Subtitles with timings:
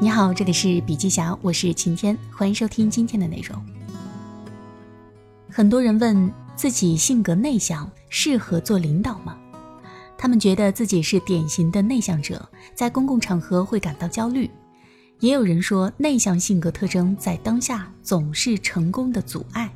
[0.00, 3.60] 你好，这里是笔记侠，我是晴天，欢迎收听今天的内容。
[5.50, 9.36] 很多人问自己性格内向，适合做领导吗？
[10.16, 14.48] 他们觉得自己是典型的内向者，在公共场合会感到焦虑。
[15.18, 19.68] 也有人说，内向性格特征在当下总是成功的阻碍。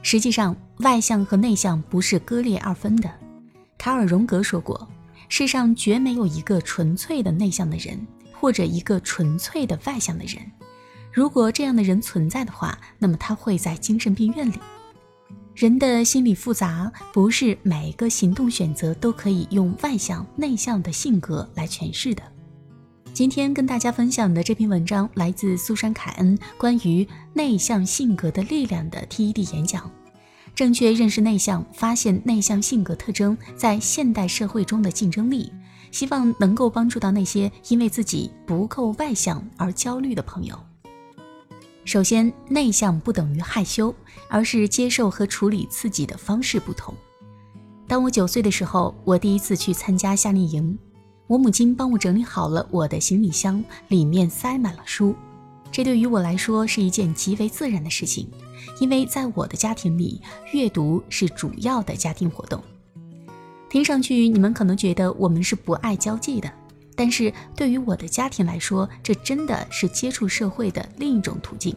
[0.00, 3.10] 实际上，外向和内向不是割裂二分的。
[3.78, 4.88] 卡尔·荣格说过，
[5.28, 8.06] 世上绝没有一个纯粹的内向的人。
[8.44, 10.36] 或者一个纯粹的外向的人，
[11.10, 14.58] 如果这样的人存在的话，那么他会在精神病院里。
[15.54, 22.22] 人的心理复杂，不是每一个行动选择都可以用外向内向的性格来诠释的。
[23.14, 29.90] 今天跟大家分享的这篇文章来自苏珊·凯恩关于内向性格的力量的 TED 演讲，
[30.54, 35.50] 正确认识内向，发现内向性格特征在现代社会中的竞争力。
[35.94, 40.58] 希望能够帮助到那些因为自己不够外向而焦虑的朋友。
[41.84, 43.94] 首先，内向不等于害羞，
[44.28, 46.92] 而是接受和处理刺激的方式不同。
[47.86, 50.76] 当我九岁的时候，我第一次去参加夏令营，
[51.28, 55.14] 我母亲帮我整理好了我的行李箱，里面塞满了书。
[55.70, 58.28] 这对于我来说是一件极为自然的事情，
[58.80, 60.20] 因为在我的家庭里，
[60.52, 62.60] 阅读是主要的家庭活动。
[63.74, 66.48] 听上去，你们可能觉得我们是不爱交际的，
[66.94, 71.74] 但是对于我的家庭来说，这真的是接触社会的另一种途径。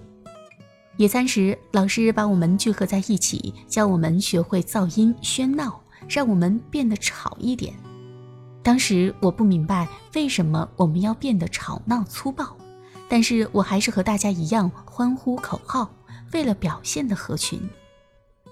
[0.97, 7.73] 野餐时，老师把我们聚合在一起，教我们学会噪音喧闹，让我们变得吵一点。
[8.61, 12.55] 当时我不明白为什么我们要变得吵闹粗暴，
[13.09, 15.89] 但是我还是和大家一样欢呼口号，
[16.31, 17.59] 为了表现的合群。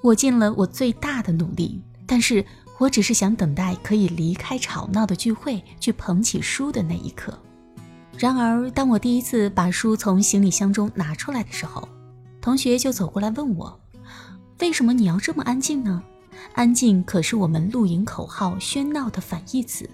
[0.01, 2.43] 我尽了我最大的努力，但是。
[2.77, 7.37] 我只是想等待可以离开吵闹的聚会，去捧起书的那一刻。
[8.17, 11.87] 然而，当我第一次把书从行李箱中拿出来的时候，
[12.41, 13.79] 同学就走过来问我
[14.59, 16.03] ：“为什么你要这么安静呢？
[16.53, 19.89] 安静可是我们露营口号喧闹的反义词。”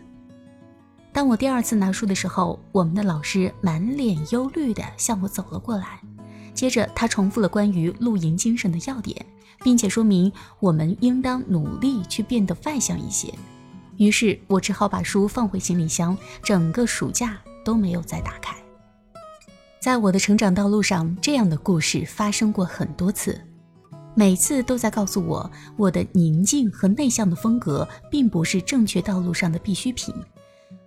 [1.13, 6.00] 当我第二次拿书的时候，我们的老师满脸忧虑地向我走了过来，
[6.53, 9.25] 接着他重复了关于露营精神的要点。
[9.63, 13.31] 并且说明我们应当努力去变得外向一些。
[13.97, 18.56] 于是我只好把书放回行李箱，整个暑假都没有再打开。
[19.79, 23.39] 在我的成长道路上，这样的故事发生过很多次，
[24.16, 30.13] 每次都在告诉我，我的宁静和内向的风格并不是正确道路上的必需品。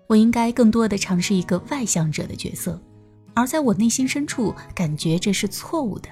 [0.08, 2.80] 我应该更多的尝试一个外向者的角色，
[3.34, 6.08] 而在我内心深处，感觉这是错误的。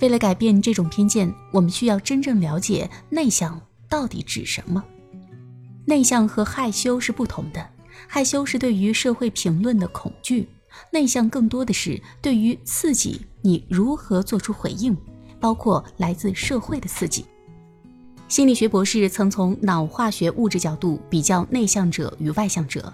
[0.00, 4.82] 为了改变这种偏见，我们需要真正了解内向到底指什么。
[5.84, 7.68] 内向和害羞是不同的，
[8.08, 10.48] 害羞是对于社会评论的恐惧，
[10.90, 14.96] 内向更多的是对于刺激你如何做出回应，
[15.38, 17.24] 包括来自社会的刺激。
[18.28, 22.92] 心理学博士曾从脑化学物质角度比较内向者与外向者，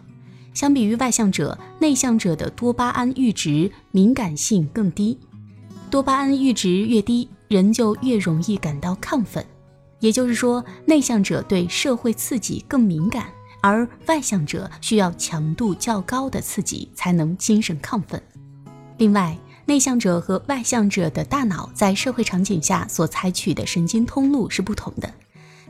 [0.58, 5.16] 相比于外向者，内向者的多巴胺阈值敏感性更低。
[5.88, 9.46] 多巴胺阈值越低，人就越容易感到亢奋。
[10.00, 13.26] 也就是说，内向者对社会刺激更敏感，
[13.60, 18.20] 而外向者需要强度较高的刺激才能精神亢奋。
[18.96, 25.08] 另外，内向者和外向者的大脑在社会场景下所采取的神经通路是不同的。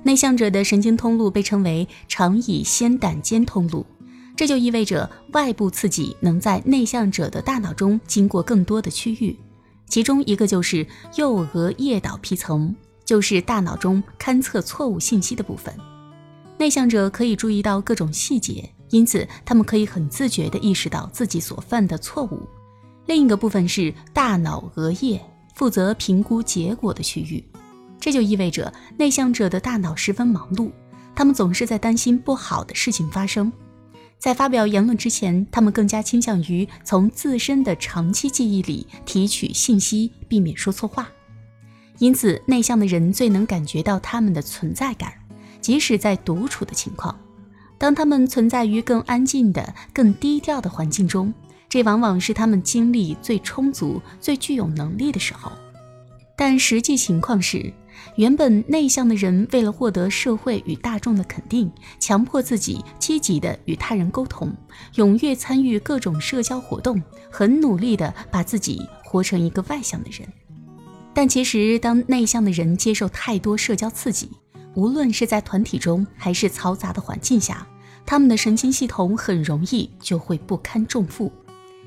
[0.02, 3.84] 内向者的神经通路被称为长乙酰胆间通路，
[4.38, 9.36] 这就意味着外部刺激能在内向者的大脑中经过更多的区域。
[9.88, 12.72] 其中一个就是右额叶岛皮层，
[13.04, 15.74] 就是大脑中勘测错误信息的部分。
[16.56, 22.48] 内向者可以注意到各种细节，因此他们可以很自觉地意识到自己所犯的错误。
[23.06, 25.20] 另一个部分是大脑额叶，
[25.56, 27.44] 负责评估结果的区域。
[27.98, 30.70] 这就意味着内向者的大脑十分忙碌，
[31.16, 33.52] 他们总是在担心不好的事情发生。
[34.18, 41.08] 在发表言论之前，他们更加倾向于从自身的长期记忆里提取信息，避免说错话。
[41.98, 45.12] 因此，内向的人最能感觉到他们的存在感，
[45.60, 47.16] 即使在独处的情况。
[47.78, 51.32] 当他们存在于更安静的、更低调的环境中，
[51.68, 55.52] 这往往是他们精力最充足、最具有能力的时候。
[56.36, 57.72] 但实际情况是。
[58.16, 64.52] 原本内向的人，为了获得社会与大众的肯定，强迫自己积极地与他人沟通，
[64.94, 70.26] 踊跃参与各种社交活动，很努力地把自己活成一个外向的人。
[71.14, 74.30] 但其实，当内向的人接受太多社交刺激，
[74.74, 77.66] 无论是在团体中还是嘈杂的环境下，
[78.06, 81.32] 他们的神经系统很容易就会不堪重负。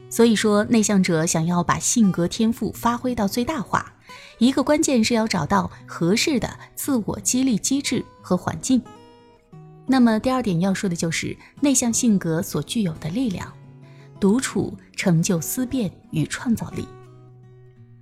[0.10, 3.94] 所以说，内向者想要把性格天赋发挥到最大化，
[4.40, 8.82] 一个关键是要找到合适的自我激励机制和环境。
[9.88, 13.52] 那么第二点要说的就是内向性格所具有的力量，
[14.20, 16.88] 独处成就思辨与创造力。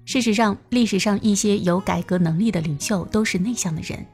[0.06, 4.06] 事实上，历史上一些有改革能力的领袖都是内向的人，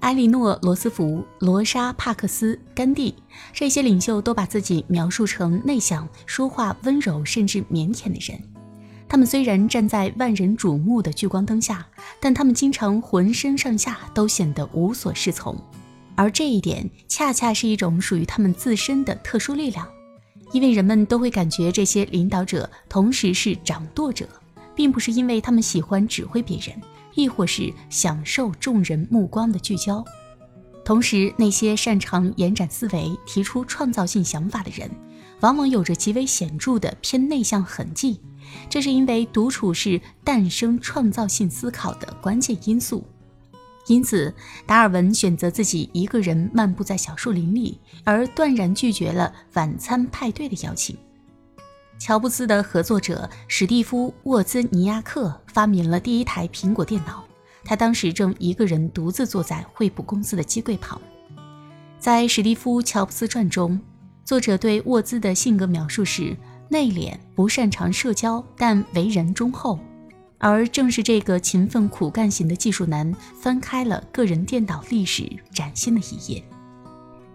[0.00, 3.14] 埃莉诺·罗斯福、罗莎·帕克斯、甘地
[3.52, 8.55] 这些领袖都把自己描述成内向、说话温柔甚至腼腆的人。
[9.08, 11.86] 他们虽然站在万人瞩目的聚光灯下，
[12.20, 15.56] 但他们经常浑身上下都显得无所适从。
[16.14, 19.86] 而这一点恰恰是一种属于他们自身的特殊力量，
[20.52, 24.28] 因为人们都会感觉这些领导者同时是掌舵者，
[24.74, 26.74] 并不是因为他们喜欢指挥别人，
[27.14, 30.04] 亦或是享受众人目光的聚焦。
[30.84, 34.90] 同时，那些擅长延展思维、提出创造性想法的人，
[35.40, 38.20] 往往有着极为显著的偏内向痕迹。
[38.68, 43.06] 这是因为独处是诞生创造性思考的关键因素。
[43.86, 44.34] 因此，
[44.66, 50.96] 达尔文选择自己一个人漫步在小树林里，而断然拒绝了晚餐派对的邀请。
[51.98, 57.24] 乔布斯的合作者史蒂夫·沃兹尼亚克发明了第一台苹果电脑，
[57.64, 61.00] 他当时正一个人独自坐在惠普公司的机柜旁。
[61.98, 63.80] 在史蒂夫·乔布斯传中，
[64.24, 66.36] 作者对沃兹的性格描述是
[66.68, 69.78] 内敛、不擅长社交，但为人忠厚。
[70.38, 73.10] 而正是这个勤奋苦干型的技术男，
[73.40, 76.44] 翻开了个人电脑历史崭新的一页。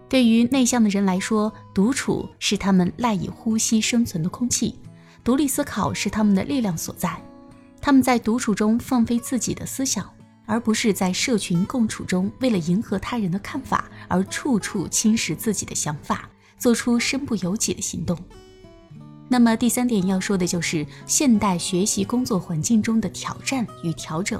[0.08, 4.78] 对于内向的人来说，独处是他们赖以呼吸生存的空气，
[5.24, 7.20] 独立思考是他们的力量所在。
[7.80, 10.08] 他们在独处中放飞自己的思想，
[10.46, 18.16] 而不是在社群共处中为了迎合他人的看法而处处侵蚀自己的想法，做出身不由己的行动。
[19.32, 24.38] 那么第三点要说的就是现代学习工作环境中的挑战与调整。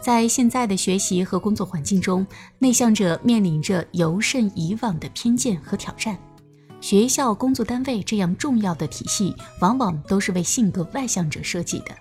[0.00, 2.26] 在现在的学习和工作环境中，
[2.58, 6.18] 内向者面临着尤甚以往的偏见和挑战。
[6.80, 11.94] 学校、工作单位这样重要的体系，往往都是为性格外向者设计的。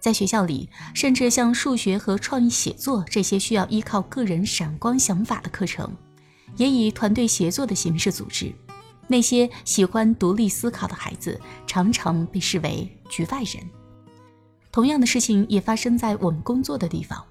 [0.00, 5.88] 在学校里，甚至像数学和创意写作这些需要依靠个人闪光想法的课程，
[6.56, 8.52] 也以团队协作的形式组织。
[9.08, 13.56] 那些喜欢独立思考的孩子，常常被视为局外人。
[14.70, 17.24] 同样的事情也发生在我们工作的地方，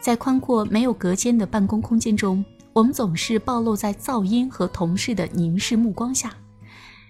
[0.00, 6.34] 在宽阔没有隔间的办公空间中，我们总是暴露在噪音和同事的凝视目光下。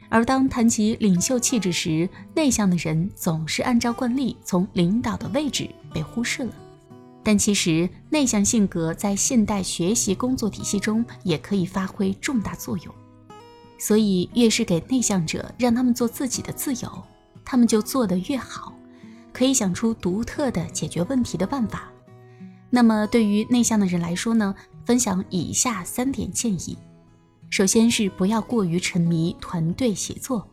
[0.08, 6.52] 而当谈及领袖气质时，内向的人总是按照惯例从领导的位置被忽视了。
[7.22, 12.92] 但其实，内向性格在现代学习工作体系中也可以发挥重大作用。
[13.80, 17.02] 所以，越是给内向者让他们做自己的自由，
[17.44, 18.74] 他们就做得越好，
[19.32, 21.90] 可以想出独特的解决问题的办法。
[22.68, 24.54] 那么，对于内向的人来说呢？
[24.84, 26.76] 分享以下三点建议：
[27.48, 30.46] 首先是不要过于沉迷团队协作，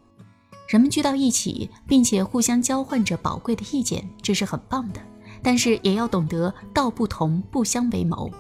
[0.70, 5.02] 人们聚到一起，并且互相交换着宝贵的意见，这是很棒的。
[5.44, 8.32] 但是，也要懂得道不同不相为谋。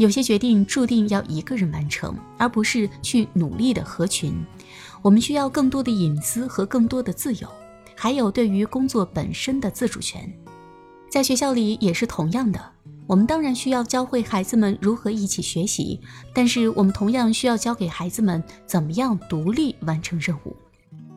[0.00, 4.34] 有些决定注定要一个人完成，而不是去努力的合群。
[5.02, 7.46] 我们需要更多的隐私和更多的自由，
[7.94, 10.32] 还有对于工作本身的自主权。
[11.10, 12.58] 在学校里也是同样的，
[13.06, 16.00] 我们当然需要教会孩子们如何一起学习，
[16.34, 20.56] 但是我们同样需要教给孩子们怎么样独立完成任务。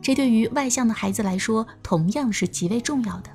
[0.02, 3.30] 这对于外向的孩子来说同样是极为重要的，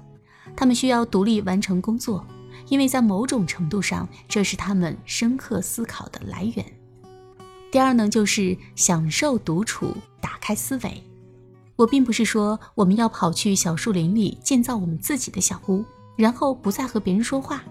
[0.56, 2.24] 他们需要独立完成工作。
[2.70, 6.66] 因为在某种程度上，这是他们深刻思考的来源。
[7.72, 11.04] 第二呢，就是享受独处，打开思维。
[11.76, 15.84] 我并不是说我们要跑去小树林里建造我们自己的小屋，
[16.16, 17.64] 然后不再和别人说话。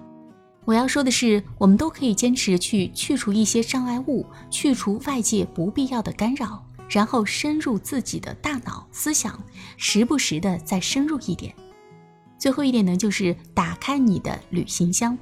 [0.64, 9.38] 我要说的是，我们都可以坚持去去除一些障碍物，去除外界不必要的干扰，然后深入自己的大脑思想，
[9.76, 11.54] 时不时的再深入一点。
[12.38, 15.18] 最后一点呢，就是打开你的旅行箱，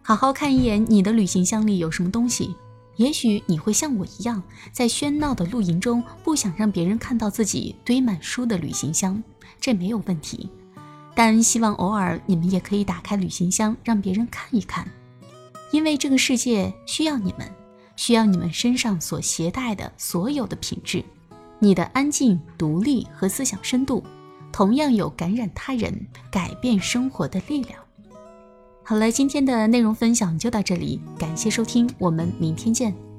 [0.00, 2.54] 好好看一眼你的旅行箱里有什么东西。
[2.96, 9.22] 也许你会像我一样，在喧闹的露营中不想让别人看到自己堆满书的旅行箱，
[9.58, 10.48] 这没有问题。
[11.14, 14.86] 但希望偶尔你们也可以打开旅行箱，让别人看一看，
[15.72, 17.50] 因为这个世界需要你们，
[17.96, 21.02] 需要你们身上所携带的所有的品质，
[21.58, 24.04] 你的安静、独立和思想深度。
[24.52, 27.78] 同样有感染他人、改变生活的力量。
[28.84, 33.09] 好了，今天的内容分享就到这里，感谢收听，我们明天见。